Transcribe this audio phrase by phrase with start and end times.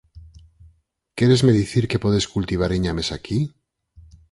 [1.17, 3.39] Quéresme dicir que podes cultivar iñames aquí?